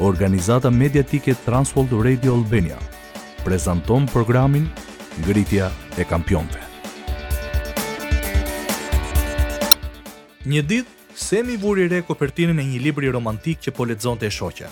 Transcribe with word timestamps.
organizata 0.00 0.70
mediatike 0.70 1.34
Transworld 1.44 1.92
Radio 2.04 2.34
Albania, 2.34 2.76
prezanton 3.44 4.04
programin 4.06 4.68
Ngritja 5.20 5.70
e 5.96 6.04
Kampionve. 6.08 6.58
Një 10.44 10.62
ditë, 10.64 10.96
Semi 11.20 11.56
vuri 11.60 11.84
re 11.90 11.98
kopertinën 12.06 12.56
e 12.62 12.64
një 12.64 12.78
libri 12.80 13.10
romantik 13.12 13.58
që 13.60 13.72
po 13.76 13.84
lexonte 13.84 14.24
e 14.24 14.30
shoqja. 14.32 14.70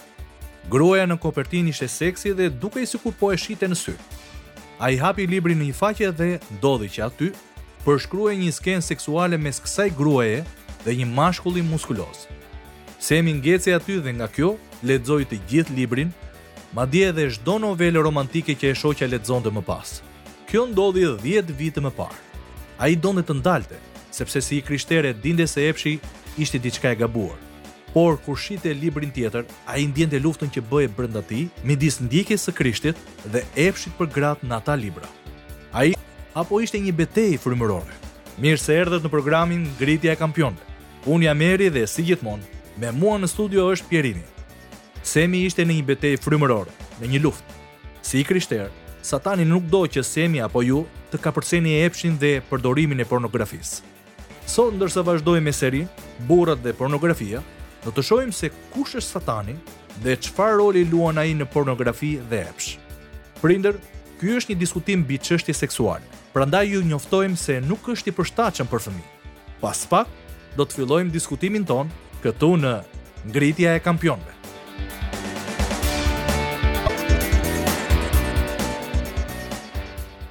Gruaja 0.73 1.05
në 1.11 1.19
kopertin 1.21 1.67
ishte 1.69 1.89
seksi 1.93 2.33
dhe 2.39 2.47
dukej 2.63 2.87
sikur 2.89 3.13
po 3.21 3.29
e 3.35 3.37
shite 3.37 3.69
në 3.69 3.77
sy. 3.77 3.93
Ai 4.81 4.97
hapi 5.03 5.27
librin 5.29 5.59
në 5.61 5.69
një 5.69 5.77
faqe 5.77 6.09
dhe 6.17 6.31
ndodhi 6.57 6.89
që 6.95 7.05
aty 7.11 7.29
përshkruje 7.85 8.39
një 8.41 8.55
skenë 8.57 8.87
seksuale 8.89 9.37
mes 9.37 9.61
kësaj 9.67 9.91
gruaje 10.01 10.41
dhe 10.87 10.97
një 11.03 11.11
mashkulli 11.13 11.67
muskuloz. 11.69 12.25
Semi 13.01 13.33
ngeci 13.39 13.71
aty 13.73 13.97
dhe 14.03 14.11
nga 14.19 14.27
kjo, 14.35 14.57
ledzoj 14.83 15.23
të 15.31 15.37
gjithë 15.51 15.75
librin, 15.77 16.11
ma 16.75 16.83
dje 16.91 17.09
edhe 17.13 17.29
shdo 17.37 17.55
novele 17.63 18.01
romantike 18.03 18.57
që 18.59 18.73
e 18.73 18.79
shoqja 18.81 19.07
ledzon 19.07 19.47
më 19.55 19.63
pas. 19.63 20.01
Kjo 20.51 20.65
ndodhi 20.67 21.05
dhe 21.07 21.43
10 21.43 21.55
vite 21.55 21.81
më 21.81 21.93
parë. 21.95 22.19
A 22.83 22.91
i 22.91 22.97
donë 22.99 23.23
të 23.23 23.37
ndalte, 23.39 23.79
sepse 24.11 24.43
si 24.43 24.59
i 24.59 24.63
krishtere 24.67 25.15
dinde 25.15 25.47
se 25.47 25.63
epshi, 25.71 25.95
ishte 26.43 26.59
diçka 26.59 26.91
e 26.91 26.97
gabuar. 26.99 27.39
Por, 27.95 28.19
kur 28.19 28.37
shite 28.37 28.75
librin 28.75 29.11
tjetër, 29.15 29.47
a 29.67 29.79
i 29.79 29.87
ndjente 29.87 30.19
luftën 30.19 30.51
që 30.51 30.63
bëje 30.71 30.91
brënda 30.97 31.23
ti, 31.23 31.47
midis 31.65 32.01
ndjekjes 32.03 32.45
së 32.49 32.53
krishtit 32.59 32.99
dhe 33.33 33.45
epshit 33.57 33.95
për 33.99 34.11
gratë 34.17 34.47
në 34.51 34.59
ata 34.59 34.75
libra. 34.77 35.07
A 35.73 35.87
i, 35.87 35.95
apo 36.35 36.59
ishte 36.61 36.79
një 36.83 36.93
betej 36.99 37.39
frimërore? 37.43 37.95
Mirë 38.43 38.63
se 38.63 38.75
erdhët 38.83 39.07
në 39.07 39.11
programin 39.15 39.67
Gritja 39.79 40.13
e 40.13 40.19
Kampionve. 40.19 40.63
Unë 41.07 41.31
jam 41.31 41.43
Eri 41.47 41.71
dhe 41.73 41.87
si 41.91 42.05
gjithmonë, 42.07 42.47
Me 42.79 42.91
mua 42.95 43.17
në 43.19 43.27
studio 43.27 43.65
është 43.75 43.89
Pierini. 43.91 44.23
Semi 45.03 45.41
ishte 45.49 45.65
në 45.67 45.81
një 45.81 45.87
betej 45.89 46.13
frymëror, 46.23 46.69
në 47.01 47.09
një 47.11 47.21
luft. 47.25 47.43
Si 48.07 48.21
i 48.23 48.27
krishterë, 48.29 48.69
satani 49.05 49.43
nuk 49.49 49.65
do 49.71 49.81
që 49.91 50.05
Semi 50.07 50.39
apo 50.45 50.63
ju 50.63 50.85
të 51.11 51.19
përseni 51.35 51.73
e 51.75 51.81
epshin 51.89 52.15
dhe 52.21 52.39
përdorimin 52.51 53.03
e 53.03 53.09
pornografisë. 53.11 53.83
Sot 54.47 54.77
ndërsa 54.79 55.03
vazhdojmë 55.05 55.47
me 55.49 55.53
seri, 55.53 55.83
burrat 56.31 56.63
dhe 56.63 56.71
pornografia, 56.79 57.43
do 57.85 57.91
të 57.91 58.03
shohim 58.07 58.31
se 58.33 58.53
kush 58.71 58.95
është 58.95 59.17
satani 59.17 59.57
dhe 60.05 60.15
çfarë 60.17 60.59
roli 60.63 60.85
luan 60.87 61.19
ai 61.19 61.35
në 61.35 61.49
pornografi 61.51 62.15
dhe 62.31 62.45
epsh. 62.47 62.77
Prindër, 63.43 63.75
ky 64.23 64.39
është 64.39 64.55
një 64.55 64.59
diskutim 64.63 65.03
mbi 65.03 65.19
çështje 65.19 65.55
seksuale. 65.65 66.05
Prandaj 66.31 66.69
ju 66.77 66.85
njoftojmë 66.87 67.37
se 67.37 67.59
nuk 67.61 67.89
është 67.91 68.13
i 68.13 68.15
përshtatshëm 68.15 68.71
për 68.71 68.87
fëmijë. 68.87 69.15
Pas 69.59 69.83
pak 69.91 70.15
do 70.55 70.63
të 70.63 70.79
fillojmë 70.79 71.11
diskutimin 71.15 71.67
tonë 71.67 72.07
këtu 72.23 72.49
në 72.59 72.73
ngritja 73.31 73.77
e 73.79 73.83
kampionëve. 73.85 74.35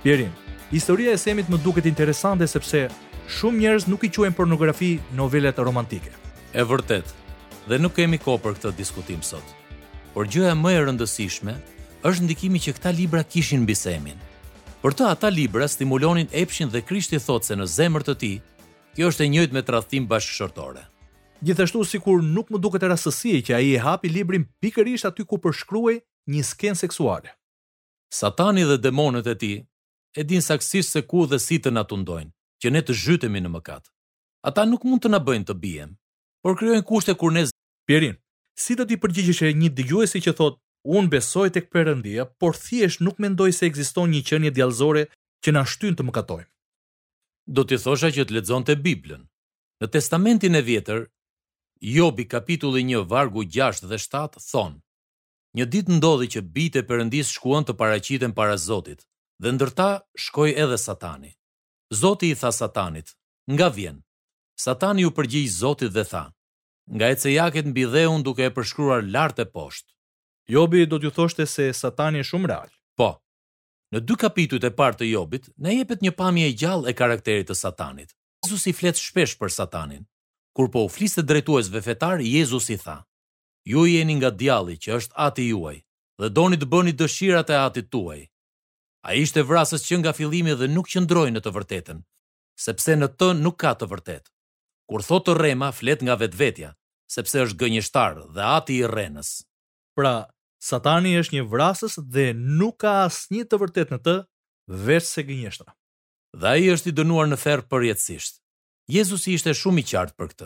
Pierin, 0.03 0.31
historia 0.71 1.13
e 1.15 1.19
Semit 1.19 1.49
më 1.51 1.59
duket 1.63 1.87
interesante 1.87 2.47
sepse 2.47 2.85
shumë 3.39 3.59
njerëz 3.61 3.85
nuk 3.91 4.03
i 4.07 4.11
quajnë 4.15 4.35
pornografi 4.35 4.93
novelet 5.15 5.59
romantike. 5.59 6.11
E 6.55 6.63
vërtet, 6.63 7.07
dhe 7.67 7.79
nuk 7.79 7.95
kemi 7.97 8.19
kohë 8.23 8.43
për 8.43 8.57
këtë 8.59 8.75
diskutim 8.77 9.23
sot. 9.23 9.43
Por 10.13 10.27
gjëja 10.27 10.55
më 10.57 10.73
e 10.77 10.83
rëndësishme 10.87 11.55
është 12.07 12.23
ndikimi 12.23 12.61
që 12.63 12.75
këta 12.77 12.93
libra 12.95 13.23
kishin 13.23 13.63
mbi 13.63 13.75
Semin. 13.75 14.19
Për 14.83 14.93
të 14.95 15.07
ata 15.11 15.31
libra 15.33 15.67
stimulonin 15.67 16.29
Epshin 16.31 16.69
dhe 16.71 16.81
Krishti 16.85 17.17
thotë 17.19 17.47
se 17.49 17.55
në 17.59 17.65
zemër 17.67 18.05
të 18.07 18.13
tij, 18.21 18.37
kjo 18.95 19.09
është 19.11 19.25
e 19.25 19.29
njëjtë 19.33 19.57
me 19.57 19.65
tradhtim 19.67 20.05
bashkëshortore. 20.07 20.85
Gjithashtu 21.45 21.83
sikur 21.85 22.21
nuk 22.25 22.49
më 22.49 22.57
duket 22.63 22.81
rastësie 22.89 23.41
që 23.45 23.53
ai 23.57 23.65
e 23.75 23.81
hapi 23.83 24.09
librin 24.09 24.47
pikërisht 24.61 25.05
aty 25.05 25.21
ku 25.29 25.37
përshkruaj 25.43 25.99
një 26.33 26.41
skenë 26.49 26.79
seksuale. 26.81 27.33
Satani 28.09 28.65
dhe 28.65 28.77
demonët 28.81 29.29
e 29.29 29.35
tij 29.41 29.57
e 30.17 30.21
din 30.25 30.41
saktësisht 30.41 30.95
se 30.95 31.01
ku 31.05 31.25
dhe 31.29 31.37
si 31.39 31.59
të 31.61 31.69
na 31.75 31.83
tundojnë, 31.85 32.31
që 32.63 32.67
ne 32.73 32.81
të 32.81 32.93
zhytemi 33.03 33.41
në 33.43 33.51
mëkat. 33.53 33.85
Ata 34.49 34.65
nuk 34.65 34.85
mund 34.87 35.03
të 35.03 35.11
na 35.13 35.19
bëjnë 35.21 35.45
të 35.49 35.53
biem, 35.61 35.91
por 36.41 36.57
krijojnë 36.57 36.87
kushte 36.89 37.13
kur 37.19 37.33
ne 37.35 37.45
Pierin, 37.87 38.17
si 38.59 38.73
do 38.75 38.83
ti 38.87 38.97
përgjigjesh 38.99 39.53
një 39.55 39.69
dëgjuesi 39.77 40.19
që 40.25 40.31
thotë, 40.35 40.57
"Un 40.95 41.07
besoj 41.11 41.47
tek 41.53 41.69
Perëndia, 41.71 42.25
por 42.41 42.53
thjesht 42.63 42.99
nuk 43.01 43.15
mendoj 43.23 43.51
se 43.55 43.65
ekziston 43.69 44.11
një 44.11 44.21
qenie 44.27 44.51
djallëzore 44.51 45.03
që 45.43 45.49
na 45.53 45.63
shtyn 45.63 45.95
të 45.95 46.03
mëkatojmë." 46.03 46.51
Do 47.55 47.61
ti 47.63 47.75
thosha 47.79 48.09
që 48.11 48.25
të 48.27 48.31
lexonte 48.35 48.73
Biblën. 48.85 49.23
Në 49.81 49.87
Testamentin 49.93 50.55
e 50.55 50.61
Vjetër 50.67 51.07
Jobi 51.81 52.27
kapitulli 52.27 52.83
1 52.83 53.03
vargu 53.09 53.43
6 53.43 53.85
dhe 53.87 53.97
7 53.97 54.37
thon: 54.51 54.81
Një 55.57 55.65
ditë 55.73 55.97
ndodhi 55.97 56.27
që 56.35 56.41
bitë 56.55 56.81
Perëndis 56.89 57.29
shkuan 57.35 57.63
të 57.65 57.75
paraqiten 57.79 58.33
para 58.33 58.57
Zotit, 58.57 59.05
dhe 59.41 59.51
ndërta 59.53 59.89
shkoi 60.17 60.55
edhe 60.57 60.77
Satani. 60.77 61.31
Zoti 61.93 62.31
i 62.31 62.35
tha 62.35 62.49
Satanit: 62.51 63.13
Nga 63.53 63.67
vjen? 63.75 64.01
Satani 64.63 65.05
u 65.05 65.11
përgjigj 65.13 65.49
Zotit 65.59 65.93
dhe 65.93 66.03
tha: 66.09 66.23
Nga 66.95 67.05
ecë 67.13 67.29
jaket 67.35 67.69
mbi 67.69 67.83
dheun 67.93 68.23
duke 68.25 68.43
e 68.45 68.49
përshkruar 68.57 69.05
lart 69.13 69.37
e 69.39 69.45
poshtë. 69.45 69.93
Jobi 70.53 70.85
do 70.89 70.97
t'ju 70.99 71.11
thoshte 71.15 71.45
se 71.45 71.69
Satani 71.77 72.23
është 72.25 72.29
shumë 72.31 72.47
real. 72.49 72.69
Po. 72.97 73.11
Në 73.93 74.01
dy 74.01 74.15
kapitujt 74.19 74.63
e 74.65 74.73
parë 74.73 74.97
të 74.99 75.11
Jobit, 75.13 75.45
na 75.61 75.69
jepet 75.77 76.01
një 76.03 76.11
pamje 76.17 76.47
e 76.49 76.57
gjallë 76.59 76.89
e 76.89 76.93
karakterit 76.97 77.49
të 77.49 77.55
Satanit. 77.55 78.15
Jezusi 78.45 78.73
flet 78.73 78.97
shpesh 78.97 79.37
për 79.37 79.53
Satanin 79.53 80.03
kur 80.57 80.71
po 80.71 80.81
u 80.85 80.89
fliste 80.89 81.21
drejtuesve 81.21 81.81
fetar, 81.81 82.19
Jezus 82.21 82.69
i 82.69 82.77
tha, 82.77 83.03
ju 83.65 83.85
jeni 83.85 84.15
nga 84.17 84.29
djali 84.39 84.73
që 84.83 84.89
është 84.97 85.13
ati 85.27 85.43
juaj, 85.53 85.77
dhe 86.19 86.29
doni 86.37 86.57
të 86.57 86.65
bëni 86.71 86.93
dëshirat 86.99 87.49
e 87.53 87.57
ati 87.67 87.81
tuaj. 87.93 88.21
A 89.07 89.13
ishte 89.21 89.43
vrasës 89.49 89.85
që 89.87 89.99
nga 90.01 90.13
filimi 90.17 90.53
dhe 90.57 90.67
nuk 90.73 90.89
qëndroj 90.91 91.29
në 91.33 91.41
të 91.45 91.53
vërtetën, 91.57 91.99
sepse 92.65 92.95
në 92.97 93.07
të 93.19 93.29
nuk 93.43 93.57
ka 93.61 93.75
të 93.79 93.85
vërtet. 93.91 94.25
Kur 94.89 95.05
thotë 95.05 95.27
të 95.27 95.35
rema, 95.41 95.69
flet 95.75 96.01
nga 96.03 96.15
vetvetja, 96.21 96.71
sepse 97.11 97.43
është 97.45 97.59
gënjështar 97.61 98.17
dhe 98.35 98.43
ati 98.57 98.79
i 98.81 98.89
renës. 98.95 99.29
Pra, 99.97 100.15
satani 100.69 101.13
është 101.21 101.37
një 101.37 101.45
vrasës 101.53 101.99
dhe 102.15 102.31
nuk 102.59 102.79
ka 102.81 102.95
asnjë 103.05 103.45
të 103.51 103.61
vërtet 103.61 103.93
në 103.93 104.01
të, 104.07 104.17
veç 104.87 105.11
se 105.13 105.27
gënjështra. 105.29 105.69
Dhe 106.41 106.49
a 106.49 106.57
i 106.63 106.67
është 106.73 106.89
i 106.89 106.97
dënuar 106.97 107.29
në 107.29 107.41
ferë 107.45 107.67
përjetësisht. 107.71 108.41
Jezusi 108.87 109.33
ishte 109.35 109.51
shumë 109.51 109.81
i 109.81 109.83
qartë 109.89 110.13
për 110.15 110.27
këtë. 110.31 110.45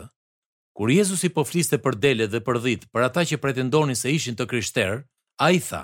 Kur 0.74 0.90
Jezusi 0.90 1.28
po 1.30 1.44
fliste 1.46 1.78
për 1.78 1.94
dele 2.02 2.26
dhe 2.32 2.40
për 2.42 2.58
dhitë 2.64 2.88
për 2.90 3.04
ata 3.06 3.22
që 3.30 3.38
pretendonin 3.42 3.94
se 4.00 4.10
ishin 4.10 4.34
të 4.36 4.46
kryshter, 4.50 5.02
a 5.46 5.50
i 5.54 5.60
tha, 5.62 5.82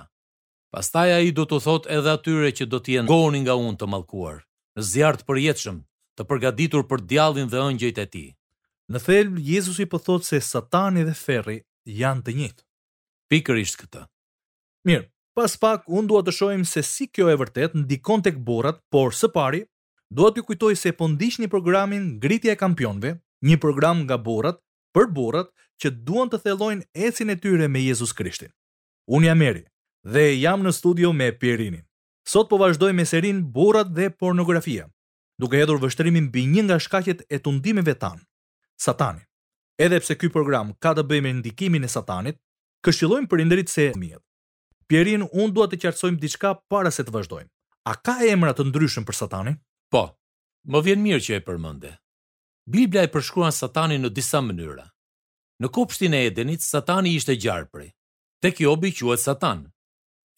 pastaj 0.74 1.12
a 1.14 1.20
i 1.22 1.30
do 1.36 1.44
të 1.46 1.60
thot 1.66 1.86
edhe 1.96 2.16
atyre 2.18 2.50
që 2.58 2.66
do 2.72 2.80
t'jen 2.82 3.06
goni 3.10 3.44
nga 3.44 3.54
unë 3.62 3.78
të 3.78 3.88
malkuar, 3.92 4.40
në 4.74 4.88
zjartë 4.90 5.26
për 5.28 5.40
jetëshëm, 5.44 5.78
të 6.18 6.26
përgaditur 6.30 6.86
për 6.90 7.06
djallin 7.12 7.52
dhe 7.52 7.62
ëngjëjt 7.68 8.02
e 8.04 8.08
ti. 8.14 8.24
Në 8.90 9.04
thelb, 9.06 9.38
Jezusi 9.52 9.86
po 9.92 10.00
thot 10.02 10.26
se 10.26 10.42
satani 10.48 11.06
dhe 11.06 11.14
ferri 11.20 11.60
janë 12.00 12.24
të 12.26 12.36
njitë. 12.40 12.62
Pikër 13.30 13.62
ishtë 13.62 13.84
këta. 13.84 14.06
Mirë, 14.88 15.06
pas 15.36 15.54
pak, 15.62 15.86
unë 15.86 16.10
duha 16.10 16.26
të 16.26 16.34
shojmë 16.38 16.66
se 16.66 16.82
si 16.88 17.06
kjo 17.12 17.30
e 17.30 17.38
vërtet 17.38 17.76
në 17.78 17.86
dikon 17.92 18.24
të 18.24 18.34
këborat, 18.40 18.82
por 18.94 19.14
së 19.14 19.30
pari, 19.36 19.62
do 20.10 20.30
të 20.32 20.42
kujtoj 20.48 20.76
se 20.76 20.92
po 20.96 21.08
ndiqni 21.12 21.48
programin 21.52 22.10
Gritja 22.20 22.52
e 22.52 22.56
Kampionëve, 22.60 23.16
një 23.44 23.56
program 23.60 24.02
nga 24.06 24.16
borat, 24.16 24.58
për 24.96 25.10
borat, 25.14 25.50
që 25.82 25.90
duan 26.04 26.30
të 26.32 26.40
thellojnë 26.44 26.88
esin 27.08 27.30
e 27.30 27.36
tyre 27.36 27.68
me 27.70 27.82
Jezus 27.84 28.12
Krishtin. 28.16 28.50
Unë 29.10 29.28
jam 29.28 29.42
Eri 29.46 29.64
dhe 30.08 30.24
jam 30.40 30.62
në 30.64 30.72
studio 30.74 31.12
me 31.14 31.28
Pirinin. 31.38 31.84
Sot 32.28 32.48
po 32.50 32.56
vazhdoj 32.60 32.92
me 32.92 33.04
serin 33.06 33.42
borat 33.54 33.88
dhe 33.94 34.08
Pornografia, 34.10 34.88
duke 35.40 35.58
hedhur 35.60 35.78
vështrimin 35.80 36.26
mbi 36.28 36.42
një 36.46 36.62
nga 36.66 36.76
shkaqet 36.80 37.22
e 37.28 37.38
tundimeve 37.38 37.94
tan, 37.94 38.18
Satani. 38.78 39.20
Edhe 39.78 40.00
pse 40.02 40.16
ky 40.18 40.28
program 40.32 40.72
ka 40.82 40.92
të 40.98 41.04
bëjë 41.08 41.22
me 41.24 41.32
ndikimin 41.40 41.84
e 41.86 41.92
Satanit, 41.92 42.36
këshillojmë 42.86 43.28
prindërit 43.30 43.68
se 43.70 43.88
fëmijët. 43.94 44.22
Pierin, 44.90 45.24
unë 45.28 45.54
dua 45.54 45.66
të 45.70 45.78
qartësojmë 45.82 46.20
diçka 46.22 46.52
para 46.72 46.90
se 46.90 47.04
të 47.06 47.12
vazhdojmë. 47.14 47.50
A 47.90 47.94
ka 47.96 48.16
emra 48.26 48.52
të 48.54 48.66
ndryshëm 48.70 49.04
për 49.08 49.18
Satanin? 49.18 49.56
Po, 49.92 50.02
më 50.68 50.80
vjen 50.84 51.02
mirë 51.04 51.22
që 51.26 51.36
e 51.38 51.42
përmënde. 51.46 51.92
Biblia 52.68 53.06
e 53.06 53.10
përshkruan 53.12 53.54
satani 53.56 53.96
në 54.02 54.10
disa 54.18 54.42
mënyra. 54.44 54.84
Në 55.64 55.70
kopshtin 55.72 56.14
e 56.14 56.24
Edenit, 56.28 56.62
satani 56.62 57.14
ishte 57.18 57.36
gjarpri. 57.40 57.88
Tek 58.44 58.60
jobi 58.60 58.90
quet 58.94 59.22
satan. 59.22 59.62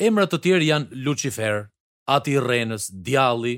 Emrat 0.00 0.30
të 0.32 0.38
tjerë 0.44 0.68
janë 0.68 1.00
Lucifer, 1.04 1.64
ati 2.14 2.38
Renës, 2.40 2.86
Djalli, 3.04 3.56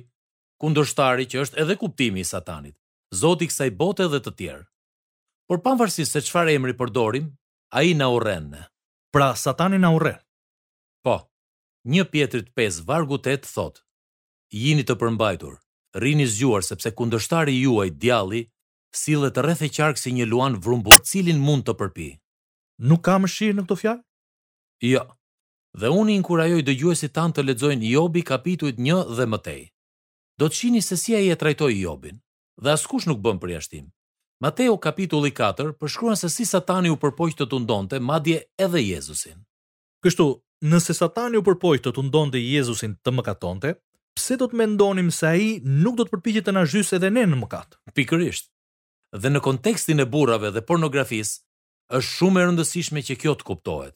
kundërshtari 0.63 1.29
që 1.31 1.43
është 1.45 1.61
edhe 1.63 1.77
kuptimi 1.79 2.23
i 2.23 2.27
satanit, 2.27 2.75
zoti 3.15 3.47
kësaj 3.51 3.71
bote 3.83 4.09
dhe 4.13 4.19
të 4.25 4.33
tjerë. 4.41 4.65
Por 5.49 5.61
pavarësisht 5.63 6.17
se 6.17 6.23
çfarë 6.27 6.57
emri 6.57 6.75
përdorim, 6.81 7.29
ai 7.79 7.93
na 7.95 8.09
urren. 8.11 8.49
Pra 9.13 9.35
Satani 9.37 9.77
na 9.79 9.91
urren. 9.93 10.19
Po. 11.05 11.19
1 11.95 12.09
Pjetrit 12.13 12.49
5 12.57 12.83
vargu 12.89 13.19
8 13.19 13.45
thotë: 13.55 13.83
Jini 14.63 14.87
të 14.89 14.97
përmbajtur, 15.03 15.59
rini 15.95 16.25
zgjuar 16.27 16.63
sepse 16.67 16.93
kundështari 16.97 17.57
juaj 17.61 17.91
djalli 18.01 18.45
sillet 18.97 19.37
rreth 19.45 19.63
e 19.63 19.69
qark 19.75 19.99
si 20.01 20.13
një 20.13 20.27
luan 20.29 20.55
vrumbull 20.63 21.01
cilin 21.05 21.41
mund 21.45 21.65
të 21.69 21.75
përpi. 21.81 22.09
Nuk 22.89 23.03
ka 23.05 23.19
mëshirë 23.21 23.57
në 23.59 23.65
këto 23.67 23.77
fjalë? 23.83 24.03
Jo. 24.83 24.89
Ja. 24.89 25.05
Dhe 25.81 25.89
unë 25.89 26.13
i 26.13 26.17
inkurajoj 26.21 26.63
dëgjuesit 26.69 27.15
tan 27.17 27.33
të 27.33 27.47
lexojnë 27.49 27.89
Jobi 27.89 28.21
kapitujt 28.29 28.77
1 28.81 29.17
dhe 29.17 29.27
Matej. 29.33 29.63
Do 30.39 30.49
të 30.49 30.59
shihni 30.59 30.83
se 30.85 30.97
si 31.01 31.15
ai 31.17 31.31
e 31.33 31.37
trajtoi 31.41 31.79
Jobin 31.81 32.19
dhe 32.63 32.71
askush 32.75 33.07
nuk 33.09 33.21
bën 33.25 33.41
përjashtim. 33.41 33.87
Mateu 34.43 34.75
kapitulli 34.83 35.31
4 35.31 35.71
përshkruan 35.81 36.17
se 36.19 36.29
si 36.29 36.45
Satani 36.45 36.91
u 36.91 36.97
përpoq 36.99 37.37
të 37.39 37.47
tundonte 37.53 38.01
madje 38.03 38.43
edhe 38.59 38.81
Jezusin. 38.83 39.39
Kështu, 40.05 40.27
nëse 40.67 40.93
Satani 40.99 41.39
u 41.39 41.45
përpoq 41.47 41.79
të 41.85 41.93
tundonte 41.95 42.39
Jezusin 42.43 42.99
të 43.05 43.15
mëkatonte, 43.15 43.73
pse 44.17 44.37
do 44.41 44.47
të 44.51 44.59
mendonim 44.61 45.11
se 45.13 45.29
ai 45.31 45.47
nuk 45.65 45.97
do 45.99 46.05
të 46.07 46.13
përpiqet 46.15 46.47
të 46.49 46.55
na 46.57 46.65
zhysë 46.69 46.99
edhe 46.99 47.11
ne 47.15 47.25
në 47.31 47.39
mëkat? 47.43 47.79
Pikërisht. 47.97 48.51
Dhe 49.21 49.29
në 49.33 49.43
kontekstin 49.45 50.01
e 50.05 50.09
burrave 50.09 50.51
dhe 50.55 50.63
pornografisë 50.69 51.41
është 51.99 52.13
shumë 52.17 52.41
e 52.43 52.47
rëndësishme 52.49 53.03
që 53.09 53.19
kjo 53.25 53.35
të 53.39 53.47
kuptohet, 53.51 53.95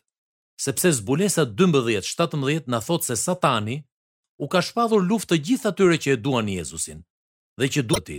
sepse 0.60 0.90
zbulesa 1.00 1.46
12:17 1.56 2.68
na 2.72 2.80
thot 2.84 3.04
se 3.06 3.16
Satani 3.16 3.78
u 4.44 4.48
ka 4.52 4.60
shpallur 4.60 5.04
luftë 5.08 5.32
të 5.32 5.40
gjithë 5.48 5.70
atyre 5.72 5.96
që 6.04 6.10
e 6.14 6.20
duan 6.24 6.48
Jezusin 6.52 7.02
dhe 7.60 7.68
që 7.76 7.82
duati 7.88 8.18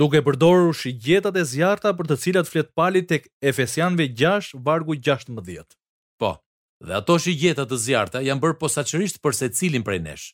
duke 0.00 0.20
përdorur 0.26 0.76
shigjetat 0.76 1.36
e 1.40 1.44
zjarta 1.50 1.94
për 1.96 2.08
të 2.10 2.16
cilat 2.22 2.48
flet 2.50 2.74
pali 2.76 3.00
tek 3.08 3.30
Efesianve 3.40 4.08
6, 4.12 4.58
vargu 4.68 4.96
16. 4.96 5.76
Po, 6.20 6.34
dhe 6.84 6.92
ato 7.00 7.16
shigjetat 7.18 7.72
e 7.72 7.78
zjarta 7.84 8.20
janë 8.28 8.42
bërë 8.42 8.58
posaqërisht 8.60 9.22
përse 9.24 9.48
cilin 9.60 9.84
prej 9.86 10.02
nesh. 10.10 10.26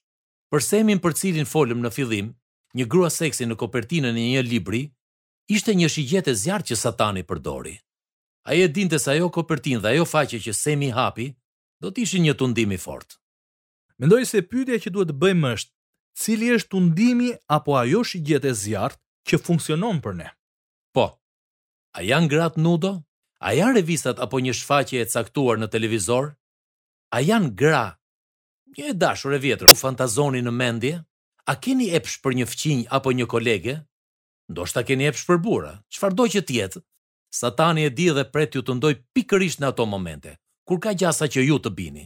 Për 0.55 0.63
semin 0.63 1.01
për 1.03 1.17
cilin 1.19 1.49
folëm 1.51 1.81
në 1.83 1.91
fillim, 1.91 2.27
një 2.79 2.85
grua 2.87 3.09
seksi 3.11 3.43
në 3.51 3.57
kopertinën 3.59 4.15
e 4.15 4.27
një 4.35 4.43
libri, 4.47 4.83
ishte 5.51 5.73
një 5.75 5.89
shigjet 5.91 6.29
e 6.31 6.35
zjarë 6.39 6.69
që 6.69 6.77
satani 6.79 7.25
përdori. 7.27 7.73
A 8.47 8.55
e 8.63 8.69
dinte 8.71 9.01
sa 9.03 9.17
jo 9.19 9.27
kopertin 9.35 9.83
dhe 9.83 9.91
ajo 9.97 10.05
faqe 10.07 10.39
që 10.45 10.55
semi 10.55 10.93
hapi, 10.95 11.27
do 11.83 11.91
t'ishin 11.91 12.23
një 12.29 12.37
tundimi 12.39 12.79
fort. 12.85 13.17
Mendoj 13.99 14.23
se 14.31 14.45
pytja 14.53 14.79
që 14.85 14.93
duhet 14.95 15.11
bëjmë 15.25 15.51
është, 15.57 15.71
cili 16.23 16.53
është 16.57 16.71
tundimi 16.77 17.33
apo 17.59 17.75
ajo 17.81 18.05
shigjet 18.13 18.47
e 18.47 18.55
zjarë 18.63 19.01
që 19.27 19.43
funksionon 19.47 19.99
për 20.07 20.15
ne? 20.21 20.29
Po, 20.95 21.09
a 21.99 22.07
janë 22.07 22.31
gratë 22.31 22.63
nudo? 22.63 22.95
A 23.43 23.57
janë 23.59 23.81
revistat 23.81 24.23
apo 24.23 24.39
një 24.39 24.55
shfaqje 24.61 25.03
e 25.03 25.11
caktuar 25.17 25.59
në 25.59 25.73
televizor? 25.75 26.31
A 27.11 27.27
janë 27.27 27.51
gra 27.63 27.87
një 28.79 28.91
e 28.91 28.95
dashur 28.99 29.35
e 29.35 29.39
vjetër, 29.43 29.71
u 29.71 29.77
fantazoni 29.77 30.41
në 30.43 30.51
mendje? 30.55 30.97
A 31.47 31.55
keni 31.61 31.91
epsh 31.97 32.19
për 32.25 32.35
një 32.39 32.47
fqinj 32.49 32.83
apo 32.97 33.13
një 33.13 33.27
kolege? 33.29 33.79
Ndo 34.51 34.67
shta 34.69 34.83
keni 34.85 35.07
epsh 35.09 35.27
për 35.29 35.39
bura, 35.45 35.75
qëfar 35.93 36.15
do 36.17 36.25
që 36.29 36.43
tjetë? 36.49 36.83
Satani 37.35 37.87
e 37.87 37.91
di 37.91 38.09
dhe 38.15 38.25
pret 38.33 38.55
ju 38.55 38.63
të 38.63 38.77
ndoj 38.79 38.95
pikërisht 39.15 39.61
në 39.63 39.71
ato 39.73 39.87
momente, 39.89 40.35
kur 40.69 40.81
ka 40.85 40.93
gjasa 40.95 41.27
që 41.33 41.45
ju 41.49 41.59
të 41.65 41.71
bini. 41.77 42.05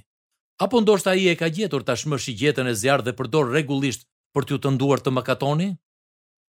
Apo 0.65 0.81
ndoshta 0.83 1.13
i 1.21 1.29
e 1.31 1.37
ka 1.39 1.49
gjetur 1.55 1.85
tashmë 1.87 2.19
shigjetën 2.25 2.67
e 2.71 2.75
zjarë 2.81 3.05
dhe 3.07 3.17
përdor 3.19 3.51
regullisht 3.55 4.07
për 4.35 4.49
t'ju 4.49 4.59
të 4.63 4.73
nduar 4.77 5.01
të 5.03 5.13
makatoni? 5.15 5.71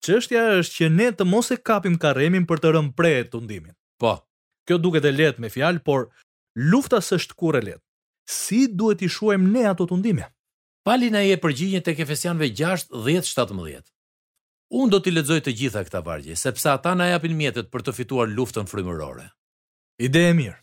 Qështja 0.04 0.44
është 0.60 0.76
që 0.78 0.88
ne 0.94 1.08
të 1.18 1.26
mos 1.26 1.50
e 1.50 1.58
kapim 1.58 1.98
karemin 2.00 2.46
për 2.46 2.62
të 2.62 2.72
rëmpre 2.76 3.12
e 3.20 3.26
të 3.28 3.42
ndimin. 3.44 3.74
Po, 4.00 4.14
kjo 4.66 4.78
duket 4.78 5.04
e 5.04 5.12
letë 5.18 5.42
me 5.42 5.50
fjalë, 5.50 5.82
por 5.82 6.08
lufta 6.54 7.02
së 7.02 7.18
shtë 7.24 7.80
si 8.28 8.60
duhet 8.80 9.00
i 9.02 9.08
shuajmë 9.16 9.48
ne 9.54 9.62
ato 9.72 9.86
të 9.88 9.96
ndime? 10.02 10.26
Pali 10.86 11.08
na 11.12 11.22
je 11.24 11.38
përgjinje 11.40 11.80
të 11.84 11.94
kefesianve 11.98 12.50
6-10-17. 12.56 13.88
Unë 14.68 14.92
do 14.92 14.98
t'i 15.00 15.12
ledzoj 15.14 15.38
të 15.44 15.54
gjitha 15.60 15.82
këta 15.88 16.02
vargje, 16.04 16.36
sepse 16.36 16.68
ata 16.70 16.92
na 16.94 17.06
japin 17.08 17.36
mjetet 17.40 17.70
për 17.72 17.86
të 17.86 17.94
fituar 17.96 18.28
luftën 18.28 18.68
frymërore. 18.68 19.30
Ide 20.04 20.26
e 20.28 20.34
mirë. 20.36 20.58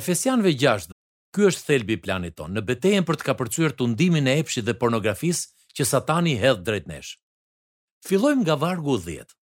Efesianve 0.00 0.54
6, 0.56 0.88
ky 1.36 1.48
është 1.50 1.66
thelbi 1.68 1.98
i 1.98 2.00
planit 2.00 2.38
tonë, 2.38 2.56
në 2.56 2.62
betejën 2.70 3.04
për 3.08 3.20
të 3.20 3.28
kapërcyer 3.28 3.74
tundimin 3.76 4.28
e 4.32 4.38
epshit 4.40 4.64
dhe 4.64 4.74
pornografisë 4.80 5.50
që 5.76 5.86
Satani 5.90 6.32
hedh 6.40 6.64
drejt 6.64 6.88
nesh. 6.88 7.12
Fillojmë 8.08 8.46
nga 8.46 8.56
vargu 8.62 8.96
10. 9.04 9.36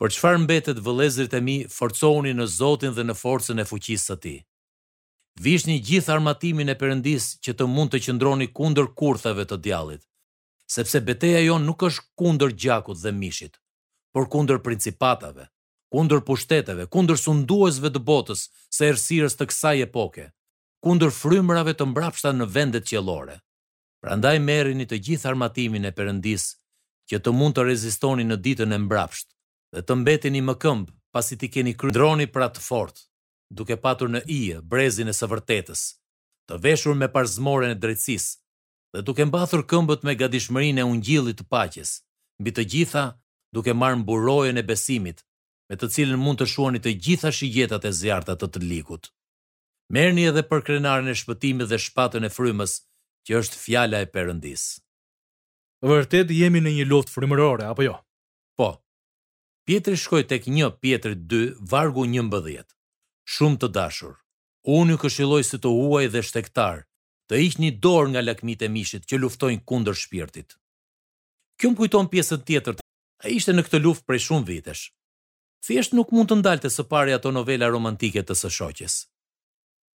Për 0.00 0.12
çfarë 0.12 0.42
mbetet 0.44 0.80
vëllezërit 0.84 1.32
e 1.32 1.40
mi, 1.48 1.56
forcohuni 1.72 2.34
në 2.36 2.44
Zotin 2.58 2.92
dhe 2.92 3.06
në 3.08 3.16
forcën 3.22 3.62
e 3.62 3.64
fuqisë 3.70 4.10
së 4.12 4.20
Tij 4.24 4.42
vishni 5.40 5.80
gjithë 5.82 6.12
armatimin 6.16 6.70
e 6.70 6.76
përëndis 6.78 7.24
që 7.42 7.54
të 7.58 7.66
mund 7.66 7.90
të 7.94 8.02
qëndroni 8.06 8.46
kunder 8.54 8.86
kurtheve 8.94 9.44
të 9.46 9.56
djalit, 9.66 10.02
sepse 10.70 11.00
beteja 11.02 11.40
jo 11.44 11.58
nuk 11.58 11.82
është 11.82 12.04
kunder 12.18 12.54
gjakut 12.54 13.00
dhe 13.02 13.10
mishit, 13.12 13.58
por 14.14 14.28
kunder 14.30 14.58
principatave, 14.62 15.48
kunder 15.90 16.22
pushteteve, 16.26 16.86
kunder 16.86 17.18
sunduesve 17.18 17.90
të 17.90 18.02
botës 18.06 18.46
se 18.70 18.88
ersirës 18.92 19.34
të 19.36 19.48
kësaj 19.50 19.76
epoke, 19.88 20.28
kunder 20.82 21.10
frymrave 21.10 21.74
të 21.74 21.88
mbrapshta 21.90 22.32
në 22.32 22.46
vendet 22.56 22.86
qelore. 22.90 23.40
Prandaj 24.04 24.38
merini 24.38 24.84
të 24.86 24.98
gjithë 25.06 25.28
armatimin 25.30 25.88
e 25.88 25.94
përëndis 25.96 26.44
që 27.10 27.22
të 27.24 27.32
mund 27.32 27.56
të 27.56 27.64
rezistoni 27.66 28.24
në 28.28 28.36
ditën 28.44 28.74
e 28.74 28.78
mbrapsht 28.84 29.32
dhe 29.74 29.82
të 29.82 30.30
i 30.36 30.40
më 30.44 30.54
këmbë 30.62 30.92
pasi 31.14 31.36
ti 31.40 31.48
keni 31.48 31.72
kryndroni 31.74 32.26
pra 32.26 32.46
të 32.52 32.60
fortë 32.60 33.00
duke 33.52 33.76
patur 33.76 34.08
në 34.08 34.20
ije 34.30 34.60
brezin 34.62 35.08
e 35.10 35.14
së 35.16 35.28
vërtetës, 35.30 35.82
të 36.50 36.58
veshur 36.64 36.96
me 36.96 37.08
parzmoren 37.12 37.74
e 37.74 37.78
drejtsis, 37.80 38.30
dhe 38.94 39.02
duke 39.02 39.26
mbathur 39.26 39.64
këmbët 39.68 40.04
me 40.06 40.14
gadishmërin 40.14 40.78
e 40.78 40.84
ungjillit 40.88 41.38
të 41.40 41.48
paqes, 41.50 41.96
mbi 42.40 42.54
të 42.54 42.64
gjitha 42.74 43.04
duke 43.54 43.74
marrë 43.74 44.00
mburojën 44.02 44.58
e 44.60 44.66
besimit, 44.70 45.24
me 45.70 45.76
të 45.78 45.88
cilën 45.94 46.20
mund 46.20 46.40
të 46.42 46.48
shuani 46.52 46.80
të 46.84 46.92
gjitha 47.06 47.30
shigjetat 47.32 47.84
e 47.88 47.92
zjarta 48.00 48.34
të 48.36 48.50
të 48.54 48.64
likut. 48.68 49.10
Merni 49.92 50.24
edhe 50.30 50.42
për 50.48 50.64
krenarën 50.66 51.10
e 51.12 51.16
shpëtimit 51.20 51.68
dhe 51.70 51.78
shpatën 51.86 52.24
e 52.24 52.30
frymës, 52.36 52.78
që 53.24 53.38
është 53.40 53.60
fjala 53.64 54.00
e 54.04 54.08
përëndis. 54.14 54.64
Vërtet 55.84 56.30
jemi 56.32 56.60
në 56.64 56.72
një 56.78 56.86
luftë 56.88 57.12
frymërore 57.14 57.64
apo 57.68 57.84
jo? 57.86 57.94
Po. 58.56 58.70
Pietri 59.64 59.96
shkoi 59.96 60.24
tek 60.28 60.44
1 60.48 60.76
Pietri 60.82 61.14
2 61.16 61.54
vargu 61.72 62.04
11 62.04 62.73
shumë 63.32 63.58
të 63.62 63.68
dashur, 63.74 64.14
unë 64.68 64.94
ju 64.94 65.00
këshiloj 65.04 65.42
si 65.48 65.60
të 65.60 65.70
huaj 65.74 66.04
dhe 66.12 66.22
shtektar, 66.28 66.84
të 67.30 67.40
ishtë 67.46 67.62
një 67.64 67.70
dorë 67.84 68.10
nga 68.12 68.22
lakmit 68.28 68.62
e 68.62 68.68
mishit 68.74 69.06
që 69.08 69.18
luftojnë 69.22 69.64
kunder 69.68 69.96
shpirtit. 69.96 70.56
Kjo 71.60 71.72
më 71.72 71.78
kujton 71.80 72.10
pjesën 72.12 72.44
tjetër, 72.46 72.76
a 73.24 73.26
ishte 73.32 73.52
në 73.54 73.64
këtë 73.64 73.80
luft 73.80 74.04
prej 74.04 74.24
shumë 74.28 74.46
vitesh. 74.50 74.82
Thjesht 75.64 75.94
nuk 75.96 76.10
mund 76.12 76.28
të 76.28 76.38
ndalte 76.42 76.68
së 76.68 76.84
pari 76.92 77.14
ato 77.16 77.30
novela 77.32 77.70
romantike 77.72 78.20
të 78.22 78.34
së 78.36 78.50
shoqes. 78.58 78.94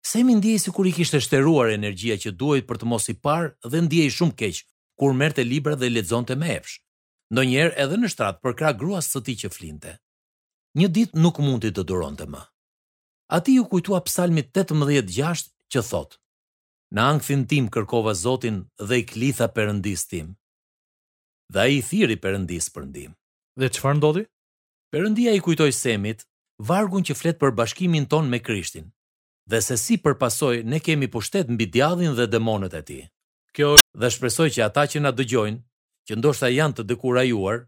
Se 0.10 0.24
mi 0.24 0.34
ndjej 0.40 0.58
si 0.64 0.72
kur 0.74 0.88
i 0.90 0.94
kishtë 0.96 1.20
shteruar 1.22 1.70
energjia 1.76 2.18
që 2.18 2.32
duajt 2.40 2.66
për 2.66 2.78
të 2.80 2.90
mos 2.90 3.10
i 3.12 3.14
par 3.26 3.54
dhe 3.70 3.84
ndjej 3.86 4.10
shumë 4.18 4.38
keq, 4.40 4.64
kur 5.00 5.14
merte 5.14 5.44
libra 5.46 5.76
dhe 5.78 5.92
ledzonte 5.94 6.36
me 6.42 6.56
epsh. 6.58 6.78
në 7.36 7.44
njerë 7.46 7.76
edhe 7.84 7.98
në 8.00 8.08
shtratë 8.10 8.40
për 8.42 8.54
kra 8.58 8.72
gruas 8.80 9.12
të 9.12 9.20
ti 9.26 9.34
që 9.44 9.50
flinte. 9.54 9.92
Një 10.80 10.88
dit 10.96 11.12
nuk 11.22 11.38
mundi 11.46 11.70
të 11.70 11.84
duron 11.86 12.16
të 12.18 12.26
më 12.34 12.42
ati 13.30 13.52
ju 13.54 13.66
kujtua 13.72 14.02
psalmit 14.08 14.50
18.6 14.54 15.54
që 15.74 15.82
thot, 15.90 16.18
Në 16.96 17.02
angthin 17.06 17.44
tim 17.46 17.68
kërkova 17.70 18.16
Zotin 18.18 18.58
dhe 18.88 18.96
i 19.00 19.06
klitha 19.06 19.46
përëndis 19.56 20.02
tim, 20.10 20.28
dhe 21.54 21.64
i 21.78 21.82
thiri 21.88 22.18
përëndis 22.24 22.66
përëndim. 22.74 23.12
Dhe 23.60 23.68
qëfar 23.76 23.96
ndodhi? 24.00 24.24
Përëndia 24.92 25.36
i 25.38 25.44
kujtoj 25.46 25.70
semit, 25.84 26.26
vargun 26.70 27.06
që 27.06 27.14
flet 27.20 27.38
për 27.42 27.54
bashkimin 27.60 28.10
ton 28.10 28.26
me 28.32 28.40
Krishtin, 28.48 28.88
dhe 29.52 29.60
se 29.68 29.78
si 29.78 30.00
përpasoj 30.06 30.64
ne 30.72 30.80
kemi 30.86 31.12
pushtet 31.14 31.46
mbi 31.54 31.68
bidjadhin 31.70 32.18
dhe 32.18 32.26
demonet 32.34 32.74
e 32.74 32.82
ti. 32.88 33.00
Kjo 33.56 33.78
dhe 34.02 34.10
shpresoj 34.14 34.50
që 34.58 34.62
ata 34.66 34.84
që 34.90 34.98
na 35.06 35.12
dëgjojnë, 35.14 35.62
që 36.10 36.14
ndoshta 36.18 36.48
janë 36.58 36.74
të 36.74 36.84
juar, 37.30 37.60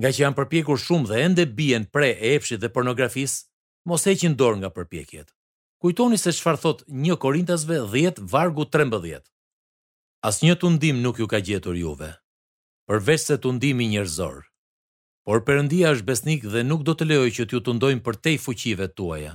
nga 0.00 0.08
që 0.14 0.18
janë 0.22 0.38
përpjekur 0.38 0.78
shumë 0.86 1.08
dhe 1.10 1.16
ende 1.26 1.44
bien 1.60 1.82
pre 1.94 2.08
e 2.22 2.28
epshit 2.36 2.60
dhe 2.62 2.68
pornografisë, 2.76 3.36
mos 3.84 4.02
heqin 4.08 4.34
dorë 4.36 4.58
nga 4.62 4.70
përpjekjet. 4.76 5.28
Kujtoni 5.84 6.16
se 6.18 6.32
çfarë 6.32 6.60
thot 6.62 6.78
1 6.88 7.16
Korintasve 7.20 7.80
10 7.92 8.20
vargu 8.32 8.64
13. 8.76 9.22
Asnjë 10.24 10.56
tundim 10.62 11.02
nuk 11.04 11.20
ju 11.20 11.26
ka 11.28 11.38
gjetur 11.44 11.76
juve, 11.76 12.08
përveç 12.88 13.20
se 13.28 13.36
tundimi 13.44 13.90
njerëzor. 13.92 14.42
Por 15.26 15.40
Perëndia 15.44 15.92
është 15.96 16.04
besnik 16.08 16.40
dhe 16.52 16.62
nuk 16.64 16.82
do 16.84 16.92
të 16.96 17.04
lejojë 17.10 17.34
që 17.36 17.44
t'ju 17.48 17.60
tundojnë 17.66 18.02
për 18.04 18.16
tej 18.24 18.36
fuqive 18.44 18.86
tuaja. 18.96 19.34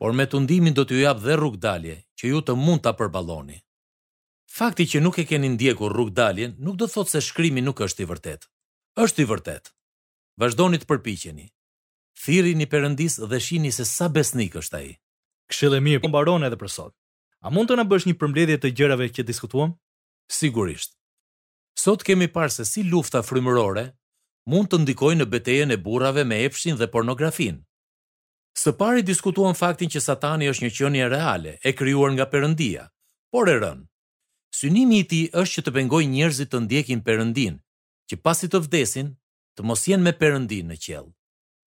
Por 0.00 0.12
me 0.16 0.26
tundimin 0.32 0.74
do 0.76 0.84
t'ju 0.84 1.02
jap 1.06 1.20
dhe 1.24 1.32
rrugdalje 1.36 1.94
që 2.20 2.24
ju 2.32 2.40
të 2.44 2.52
mund 2.64 2.82
ta 2.84 2.92
përballoni. 2.98 3.56
Fakti 4.56 4.84
që 4.90 4.98
nuk 5.00 5.16
e 5.16 5.24
keni 5.28 5.48
ndjekur 5.48 5.92
rrugdaljen 5.92 6.56
nuk 6.64 6.76
do 6.76 6.86
thot 6.92 7.08
se 7.08 7.20
shkrimi 7.24 7.62
nuk 7.64 7.80
është 7.84 8.02
i 8.04 8.08
vërtet. 8.12 8.44
Është 9.04 9.20
i 9.24 9.28
vërtetë. 9.32 9.68
Vazhdoni 10.40 10.80
të 10.84 10.88
përpiqeni, 10.90 11.46
Thiri 12.16 12.54
një 12.54 12.66
Perëndis 12.70 13.16
dhe 13.28 13.38
shihni 13.40 13.70
se 13.72 13.84
sa 13.88 14.08
besnik 14.08 14.56
është 14.60 14.76
ai. 14.78 14.90
Këshilli 15.50 15.80
i 15.80 15.84
mirë 15.84 16.02
po 16.02 16.10
mbaron 16.12 16.44
edhe 16.46 16.58
për 16.60 16.70
sot. 16.70 16.94
A 17.42 17.50
mund 17.50 17.70
të 17.70 17.76
na 17.80 17.84
bësh 17.90 18.06
një 18.06 18.14
përmbledhje 18.20 18.58
të 18.62 18.70
gjërave 18.78 19.08
që 19.16 19.24
diskutuam? 19.26 19.72
Sigurisht. 20.30 20.94
Sot 21.82 22.04
kemi 22.06 22.28
parë 22.30 22.52
se 22.54 22.64
si 22.68 22.84
lufta 22.86 23.22
frymërore 23.26 23.86
mund 24.52 24.68
të 24.70 24.78
ndikojë 24.84 25.18
në 25.20 25.26
betejën 25.32 25.72
e 25.74 25.78
burrave 25.82 26.24
me 26.28 26.38
epshin 26.46 26.76
dhe 26.78 26.88
pornografin. 26.94 27.58
Së 28.58 28.74
pari 28.80 29.02
diskutuan 29.02 29.56
faktin 29.58 29.88
që 29.90 30.02
Satani 30.04 30.50
është 30.52 30.64
një 30.66 30.72
qenie 30.78 31.08
reale, 31.08 31.54
e 31.64 31.70
krijuar 31.72 32.12
nga 32.12 32.26
Perëndia, 32.32 32.86
por 33.32 33.48
e 33.48 33.54
rën. 33.62 33.80
Synimi 34.52 35.00
i 35.02 35.06
tij 35.08 35.30
është 35.32 35.54
që 35.58 35.64
të 35.64 35.74
pengojë 35.78 36.10
njerëzit 36.14 36.52
të 36.52 36.60
ndjekin 36.66 37.00
Perëndin, 37.06 37.56
që 38.12 38.20
pasi 38.24 38.50
të 38.52 38.60
vdesin, 38.66 39.14
të 39.56 39.60
mos 39.64 39.86
jenë 39.88 40.04
me 40.04 40.12
Perëndin 40.20 40.68
në 40.74 40.78
qell 40.84 41.08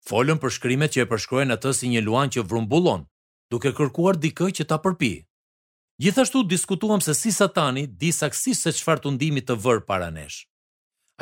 folën 0.08 0.38
për 0.42 0.52
shkrimet 0.56 0.92
që 0.94 1.04
e 1.04 1.08
përshkruajnë 1.10 1.54
atë 1.56 1.70
si 1.78 1.88
një 1.92 2.02
luan 2.04 2.32
që 2.32 2.42
vrumbullon, 2.48 3.06
duke 3.52 3.70
kërkuar 3.76 4.18
dikë 4.20 4.50
që 4.58 4.66
ta 4.68 4.76
përpi. 4.84 5.12
Gjithashtu 6.02 6.42
diskutuam 6.50 7.00
se 7.04 7.14
si 7.14 7.32
Satani 7.32 7.86
di 7.86 8.10
saktësisht 8.12 8.66
se 8.66 8.72
çfarë 8.78 9.04
tundimi 9.06 9.40
të 9.40 9.56
vër 9.64 9.84
para 9.88 10.08
nesh. 10.10 10.42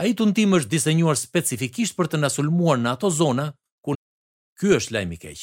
Ai 0.01 0.15
tundim 0.17 0.55
është 0.57 0.73
dizenjuar 0.73 1.19
specifikisht 1.21 1.97
për 1.97 2.09
të 2.13 2.23
na 2.23 2.31
sulmuar 2.33 2.79
në 2.81 2.95
ato 2.97 3.11
zona 3.13 3.51
ku 3.85 3.95
ky 4.59 4.73
është 4.79 4.97
lajmi 4.97 5.19
i 5.19 5.23
keq. 5.27 5.43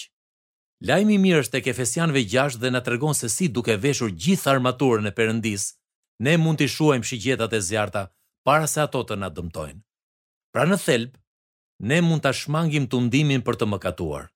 Lajmi 0.89 1.13
i 1.13 1.21
mirë 1.21 1.43
është 1.43 1.55
tek 1.57 1.67
Efesianëve 1.75 2.23
6 2.31 2.57
dhe 2.61 2.71
na 2.73 2.81
tregon 2.81 3.13
se 3.15 3.29
si 3.29 3.47
duke 3.47 3.75
veshur 3.83 4.09
gjithë 4.15 4.49
armaturën 4.55 5.05
e 5.05 5.13
Perëndis, 5.13 5.65
ne 6.23 6.37
mund 6.39 6.57
të 6.61 6.69
shuajmë 6.73 7.05
shigjetat 7.07 7.53
e 7.53 7.61
zjarta 7.69 8.07
para 8.47 8.67
se 8.67 8.81
ato 8.83 9.01
të 9.03 9.19
na 9.19 9.29
dëmtojnë. 9.29 9.79
Pra 10.55 10.63
në 10.65 10.77
thelb, 10.85 11.19
ne 11.79 11.99
mund 11.99 12.21
ta 12.21 12.31
shmangim 12.33 12.87
tundimin 12.87 13.41
për 13.41 13.55
të 13.59 13.67
mëkatuar. 13.71 14.27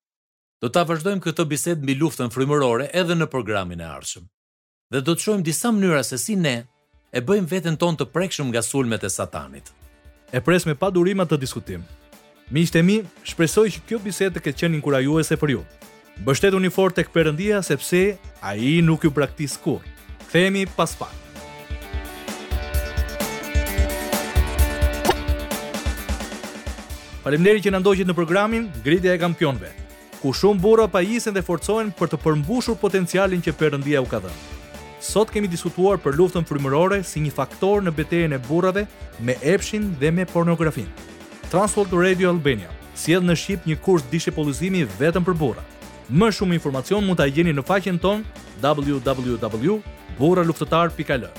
Do 0.62 0.69
ta 0.71 0.83
vazhdojmë 0.88 1.21
këtë 1.25 1.45
bisedë 1.50 1.81
mbi 1.83 1.95
luftën 2.00 2.31
frymërore 2.31 2.89
edhe 2.95 3.15
në 3.17 3.27
programin 3.27 3.81
e 3.83 3.88
ardhshëm. 3.88 4.27
Dhe 4.93 5.01
do 5.01 5.13
të 5.15 5.21
shohim 5.23 5.43
disa 5.43 5.71
mënyra 5.75 6.03
se 6.07 6.17
si 6.17 6.35
ne 6.39 6.55
e 7.12 7.19
bëjmë 7.19 7.50
veten 7.51 7.75
tonë 7.77 8.00
të 8.00 8.07
prekshëm 8.13 8.47
nga 8.51 8.62
sulmet 8.63 9.03
e 9.03 9.09
satanit. 9.12 9.73
E 10.33 10.39
pres 10.41 10.65
me 10.65 10.75
padurim 10.79 11.19
atë 11.19 11.38
diskutim. 11.41 11.83
Miqtë 12.53 12.79
e 12.79 12.83
mi, 12.83 12.97
shpresoj 13.27 13.67
që 13.75 13.81
kjo 13.88 14.00
bisedë 14.05 14.38
të 14.38 14.43
ketë 14.45 14.62
qenë 14.63 14.77
inkurajuese 14.79 15.38
për 15.39 15.53
ju. 15.57 15.63
Bështetuni 16.23 16.69
fort 16.69 16.95
tek 16.95 17.12
Perëndia 17.13 17.63
sepse 17.65 18.03
ai 18.41 18.79
nuk 18.85 19.03
ju 19.03 19.12
braktis 19.12 19.57
kurrë. 19.57 19.88
Kthehemi 20.29 20.67
pas 20.77 20.95
pak. 21.00 21.23
Faleminderit 27.24 27.63
që 27.63 27.72
na 27.72 27.80
ndoqët 27.80 28.10
në 28.10 28.13
programin 28.18 28.63
Gritja 28.84 29.13
e 29.15 29.20
Kampionëve, 29.22 29.70
ku 30.20 30.34
shumë 30.36 30.60
burra 30.60 30.89
pajisen 30.92 31.32
dhe 31.36 31.39
forcohen 31.46 31.92
për 31.96 32.08
të 32.12 32.18
përmbushur 32.20 32.75
potencialin 32.82 33.39
që 33.46 33.51
Perëndia 33.62 34.00
u 34.03 34.08
ka 34.12 34.20
dhënë. 34.25 34.42
Sot 35.03 35.32
kemi 35.32 35.48
diskutuar 35.51 35.98
për 36.03 36.15
luftën 36.20 36.44
frymërore 36.48 37.00
si 37.08 37.18
një 37.24 37.32
faktor 37.38 37.77
në 37.84 37.92
betejën 37.96 38.34
e 38.36 38.42
burrave 38.48 38.84
me 39.24 39.34
epshin 39.53 39.84
dhe 40.01 40.10
me 40.15 40.24
pornografin. 40.34 40.89
Transworld 41.51 41.92
Radio 41.96 42.27
Albania 42.34 42.70
sjell 43.00 43.24
në 43.24 43.36
Shqip 43.39 43.62
një 43.72 43.75
kurs 43.86 44.03
dishepollëzimi 44.12 44.84
vetëm 45.00 45.24
për 45.27 45.36
burra. 45.46 45.63
Më 46.12 46.27
shumë 46.36 46.56
informacion 46.60 47.06
mund 47.08 47.20
ta 47.24 47.25
gjeni 47.32 47.53
në 47.56 47.63
faqen 47.68 48.03
tonë 48.03 48.27
www.burraluftetar.al. 48.68 51.32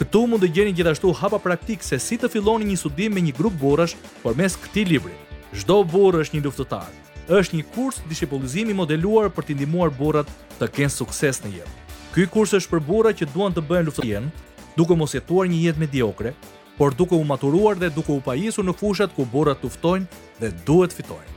Këtu 0.00 0.20
mund 0.24 0.40
të 0.40 0.48
gjeni 0.56 0.72
gjithashtu 0.72 1.10
hapa 1.18 1.36
praktik 1.44 1.82
se 1.84 1.98
si 2.00 2.16
të 2.16 2.30
filloni 2.32 2.64
një 2.64 2.76
studim 2.80 3.12
me 3.12 3.20
një 3.20 3.34
grup 3.36 3.58
burrash 3.60 3.92
përmes 4.22 4.54
këtij 4.62 4.86
libri. 4.88 5.12
Çdo 5.52 5.82
burrë 5.92 6.22
është 6.24 6.36
një 6.38 6.44
luftëtar. 6.46 6.86
Është 7.28 7.58
një 7.58 7.66
kurs 7.74 7.98
dishepullizimi 8.08 8.72
modeluar 8.78 9.28
për 9.36 9.44
të 9.50 9.58
ndihmuar 9.58 9.92
burrat 9.98 10.30
të 10.56 10.70
kenë 10.78 10.94
sukses 10.94 11.42
në 11.44 11.52
jetë. 11.58 11.74
Ky 12.14 12.24
kurs 12.32 12.56
është 12.56 12.72
për 12.72 12.82
burra 12.88 13.12
që 13.12 13.28
duan 13.34 13.52
të 13.52 13.66
bëhen 13.68 13.86
luftëtarë, 13.90 14.32
duke 14.78 14.96
mos 14.96 15.12
jetuar 15.18 15.52
një 15.52 15.60
jetë 15.66 15.84
mediokre, 15.84 16.32
por 16.80 16.96
duke 16.96 17.12
u 17.12 17.20
maturuar 17.28 17.76
dhe 17.76 17.92
duke 17.92 18.14
u 18.16 18.24
pajisur 18.24 18.64
në 18.64 18.78
fushat 18.80 19.12
ku 19.12 19.28
burrat 19.36 19.60
luftojnë 19.66 20.08
dhe 20.40 20.54
duhet 20.64 20.96
fitojnë. 20.96 21.36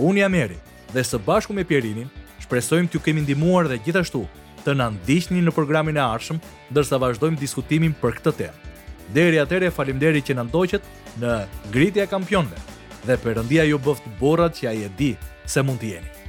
Unë 0.00 0.24
jam 0.24 0.40
Eri 0.40 0.58
dhe 0.96 1.04
së 1.04 1.20
bashku 1.28 1.52
me 1.52 1.68
Pierinin, 1.68 2.08
shpresojmë 2.46 2.88
t'ju 2.88 3.04
kemi 3.04 3.26
ndihmuar 3.28 3.68
dhe 3.68 3.76
gjithashtu 3.84 4.24
të 4.64 4.74
na 4.76 4.86
ndiqni 4.94 5.40
në 5.44 5.52
programin 5.56 5.96
e 5.98 6.02
arshëm, 6.02 6.40
dërsa 6.74 6.98
vazhdojmë 7.02 7.40
diskutimin 7.40 7.94
për 8.02 8.18
këtë 8.18 8.34
temë. 8.42 8.68
Deri 9.14 9.40
aty 9.42 9.60
t'ju 9.62 10.22
që 10.28 10.36
na 10.38 10.46
ndoqët 10.50 10.84
në 11.22 11.34
Gritja 11.72 12.04
e 12.06 12.10
Kampionëve 12.12 12.78
dhe 13.08 13.16
perëndia 13.24 13.64
ju 13.70 13.78
bëft 13.80 14.06
borrat 14.20 14.60
që 14.60 14.68
ai 14.72 14.80
e 14.86 14.90
di 14.96 15.12
se 15.46 15.62
mund 15.62 15.80
të 15.80 15.94
jeni. 15.96 16.19